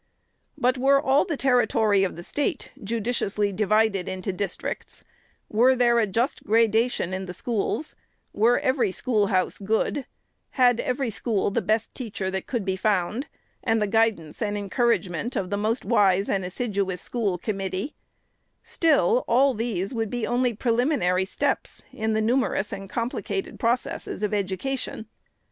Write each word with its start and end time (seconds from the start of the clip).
But 0.57 0.79
were 0.79 0.99
all 0.99 1.25
the 1.25 1.37
territory 1.37 2.03
of 2.03 2.15
the 2.15 2.23
State 2.23 2.71
judiciously 2.83 3.53
divided 3.53 4.09
into 4.09 4.33
districts; 4.33 5.03
were 5.47 5.75
there 5.75 5.99
a 5.99 6.07
just 6.07 6.43
gradation 6.43 7.13
in 7.13 7.27
the 7.27 7.35
schools; 7.35 7.93
were 8.33 8.57
every 8.57 8.91
schoolhouse 8.91 9.59
good; 9.59 10.07
had 10.57 10.79
every 10.79 11.11
school 11.11 11.51
the 11.51 11.61
best 11.61 11.93
teacher 11.93 12.31
that 12.31 12.47
could 12.47 12.65
be 12.65 12.75
found, 12.75 13.27
and 13.63 13.79
the 13.79 13.85
guidance 13.85 14.41
and 14.41 14.57
encouragement 14.57 15.35
of 15.35 15.51
the 15.51 15.55
most 15.55 15.85
wise 15.85 16.29
and 16.29 16.43
assiduous 16.43 16.99
school 16.99 17.37
committee;— 17.37 17.93
still, 18.79 19.23
all 19.27 19.53
these 19.53 19.93
would 19.93 20.09
be 20.09 20.25
only 20.25 20.51
preliminary 20.55 21.25
steps 21.25 21.83
in 21.93 22.13
the 22.13 22.21
numerous 22.21 22.73
and 22.73 22.89
complicated 22.89 23.59
processes 23.59 24.23
of 24.23 24.31
Edu 24.31 24.57
cation. 24.57 25.05